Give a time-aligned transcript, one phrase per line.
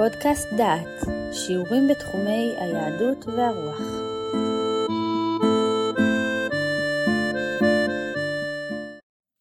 [0.00, 3.80] פודקאסט דעת, שיעורים בתחומי היהדות והרוח.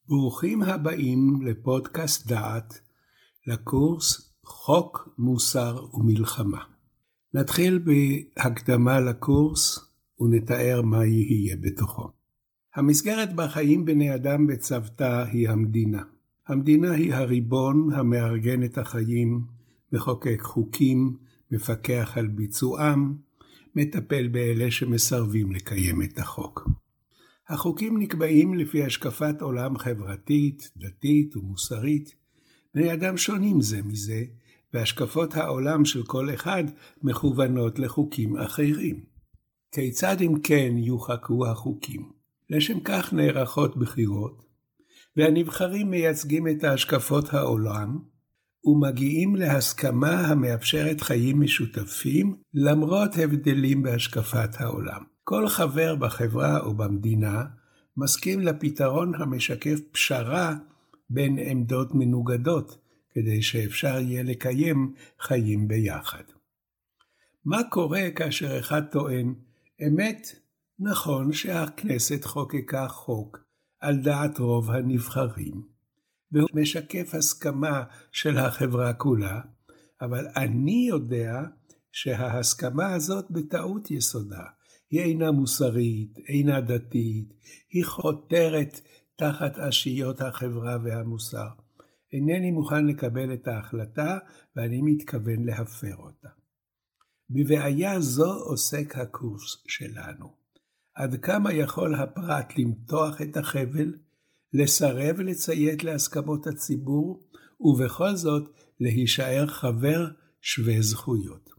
[0.07, 2.81] ברוכים הבאים לפודקאסט דעת,
[3.47, 6.63] לקורס חוק, מוסר ומלחמה.
[7.33, 9.79] נתחיל בהקדמה לקורס
[10.19, 12.09] ונתאר מה יהיה בתוכו.
[12.75, 16.03] המסגרת בה חיים בני אדם בצוותא היא המדינה.
[16.47, 19.58] המדינה היא הריבון המארגן את החיים,
[19.91, 21.17] מחוקק חוקים,
[21.51, 23.17] מפקח על ביצועם,
[23.75, 26.69] מטפל באלה שמסרבים לקיים את החוק.
[27.49, 32.15] החוקים נקבעים לפי השקפת עולם חברתית, דתית ומוסרית.
[32.75, 34.23] בני אדם שונים זה מזה,
[34.73, 36.63] והשקפות העולם של כל אחד
[37.03, 39.03] מכוונות לחוקים אחרים.
[39.71, 42.11] כיצד אם כן יוחקו החוקים?
[42.49, 44.45] לשם כך נערכות בחירות,
[45.17, 47.99] והנבחרים מייצגים את השקפות העולם,
[48.63, 55.03] ומגיעים להסכמה המאפשרת חיים משותפים למרות הבדלים בהשקפת העולם.
[55.23, 57.45] כל חבר בחברה או במדינה
[57.97, 60.55] מסכים לפתרון המשקף פשרה
[61.09, 62.77] בין עמדות מנוגדות,
[63.13, 66.23] כדי שאפשר יהיה לקיים חיים ביחד.
[67.45, 69.33] מה קורה כאשר אחד טוען,
[69.87, 70.27] אמת,
[70.79, 73.39] נכון שהכנסת חוקקה חוק
[73.79, 75.61] על דעת רוב הנבחרים,
[76.31, 79.41] והוא משקף הסכמה של החברה כולה,
[80.01, 81.41] אבל אני יודע
[81.91, 84.43] שההסכמה הזאת בטעות יסודה.
[84.91, 87.33] היא אינה מוסרית, אינה דתית,
[87.69, 88.81] היא חותרת
[89.15, 91.47] תחת אשיות החברה והמוסר.
[92.13, 94.17] אינני מוכן לקבל את ההחלטה
[94.55, 96.29] ואני מתכוון להפר אותה.
[97.29, 100.33] בבעיה זו עוסק הקורס שלנו.
[100.95, 103.93] עד כמה יכול הפרט למתוח את החבל,
[104.53, 107.23] לסרב לציית להסכמות הציבור,
[107.59, 110.07] ובכל זאת להישאר חבר
[110.41, 111.49] שווה זכויות.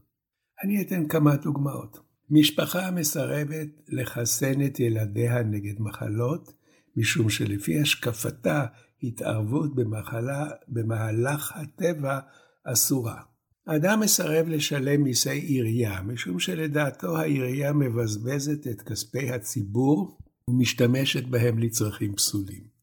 [0.63, 1.97] אני אתן כמה דוגמאות.
[2.29, 6.53] משפחה מסרבת לחסן את ילדיה נגד מחלות,
[6.95, 8.65] משום שלפי השקפתה
[9.03, 12.19] התערבות במחלה, במהלך הטבע
[12.63, 13.21] אסורה.
[13.65, 22.15] אדם מסרב לשלם מיסי עירייה, משום שלדעתו העירייה מבזבזת את כספי הציבור ומשתמשת בהם לצרכים
[22.15, 22.80] פסולים.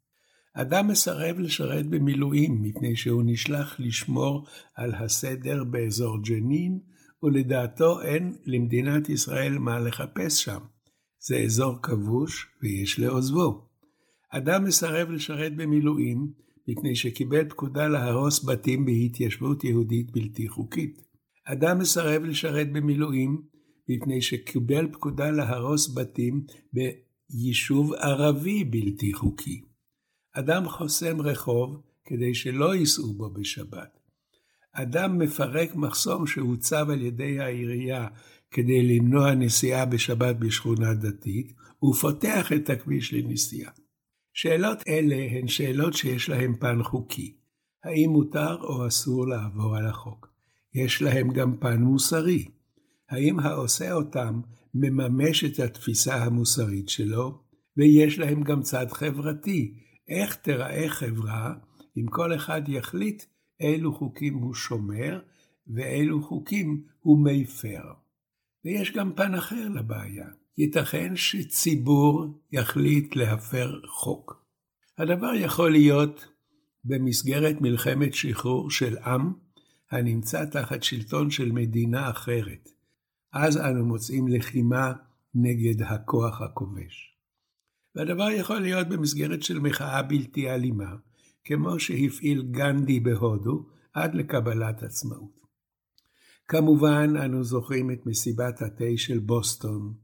[0.60, 6.78] אדם מסרב לשרת במילואים מפני שהוא נשלח לשמור על הסדר באזור ג'נין,
[7.22, 10.58] ולדעתו אין למדינת ישראל מה לחפש שם.
[11.28, 13.68] זה אזור כבוש ויש לעוזבו.
[14.30, 16.32] אדם מסרב לשרת במילואים
[16.68, 21.02] מפני שקיבל פקודה להרוס בתים בהתיישבות יהודית בלתי חוקית.
[21.44, 23.42] אדם מסרב לשרת במילואים
[23.88, 29.68] מפני שקיבל פקודה להרוס בתים ביישוב ערבי בלתי חוקי.
[30.38, 33.98] אדם חוסם רחוב כדי שלא ייסעו בו בשבת.
[34.72, 38.08] אדם מפרק מחסום שהוצב על ידי העירייה
[38.50, 41.52] כדי למנוע נסיעה בשבת בשכונה דתית,
[41.84, 43.70] ופותח את הכביש לנסיעה.
[44.34, 47.36] שאלות אלה הן שאלות שיש להן פן חוקי.
[47.84, 50.28] האם מותר או אסור לעבור על החוק?
[50.74, 52.44] יש להם גם פן מוסרי.
[53.10, 54.40] האם העושה אותם
[54.74, 57.38] מממש את התפיסה המוסרית שלו?
[57.76, 59.87] ויש להם גם צד חברתי.
[60.08, 61.54] איך תיראה חברה
[61.96, 63.24] אם כל אחד יחליט
[63.60, 65.20] אילו חוקים הוא שומר
[65.66, 67.82] ואילו חוקים הוא מפר?
[68.64, 70.26] ויש גם פן אחר לבעיה.
[70.58, 74.44] ייתכן שציבור יחליט להפר חוק.
[74.98, 76.28] הדבר יכול להיות
[76.84, 79.32] במסגרת מלחמת שחרור של עם
[79.90, 82.68] הנמצא תחת שלטון של מדינה אחרת.
[83.32, 84.92] אז אנו מוצאים לחימה
[85.34, 87.17] נגד הכוח הכובש.
[87.98, 90.94] והדבר יכול להיות במסגרת של מחאה בלתי אלימה,
[91.44, 95.38] כמו שהפעיל גנדי בהודו עד לקבלת עצמאות.
[96.48, 99.94] כמובן, אנו זוכרים את מסיבת התה של בוסטון,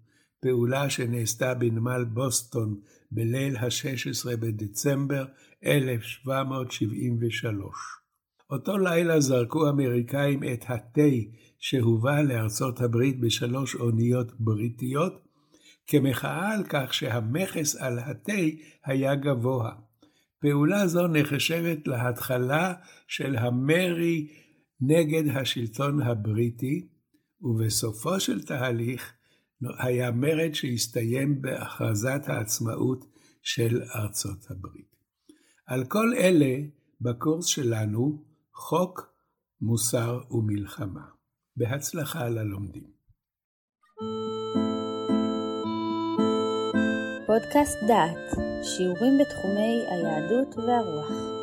[0.41, 5.25] פעולה שנעשתה בנמל בוסטון בליל ה-16 בדצמבר
[5.65, 7.77] 1773.
[8.51, 11.01] אותו לילה זרקו האמריקאים את התה
[11.59, 15.25] שהובא לארצות הברית בשלוש אוניות בריטיות,
[15.87, 18.33] כמחאה על כך שהמכס על התה
[18.85, 19.73] היה גבוה.
[20.41, 22.75] פעולה זו נחשבת להתחלה
[23.09, 24.29] של המרי
[24.81, 26.89] נגד השלטון הבריטי,
[27.41, 29.13] ובסופו של תהליך
[29.79, 33.05] היה מרד שהסתיים בהכרזת העצמאות
[33.43, 34.97] של ארצות הברית.
[35.67, 36.57] על כל אלה,
[37.01, 39.15] בקורס שלנו, חוק,
[39.61, 41.05] מוסר ומלחמה.
[41.57, 42.95] בהצלחה ללומדים.
[47.35, 51.34] פודקאסט דעת, שיעורים בתחומי היהדות והרוח.